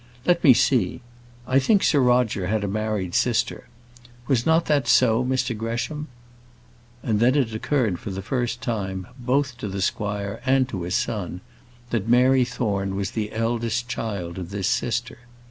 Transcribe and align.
Let 0.25 0.43
me 0.43 0.55
see; 0.55 0.99
I 1.45 1.59
think 1.59 1.83
Sir 1.83 1.99
Roger 1.99 2.47
had 2.47 2.63
a 2.63 2.67
married 2.67 3.13
sister. 3.13 3.67
Was 4.27 4.47
not 4.47 4.65
that 4.65 4.87
so, 4.87 5.23
Mr 5.23 5.55
Gresham?" 5.55 6.07
And 7.03 7.19
then 7.19 7.35
it 7.35 7.53
occurred 7.53 7.99
for 7.99 8.09
the 8.09 8.23
first 8.23 8.61
time, 8.63 9.05
both 9.19 9.59
to 9.59 9.67
the 9.67 9.79
squire 9.79 10.41
and 10.43 10.67
to 10.69 10.81
his 10.81 10.95
son, 10.95 11.41
that 11.91 12.09
Mary 12.09 12.43
Thorne 12.45 12.95
was 12.95 13.11
the 13.11 13.31
eldest 13.31 13.87
child 13.87 14.39
of 14.39 14.49
this 14.49 14.67
sister. 14.67 15.19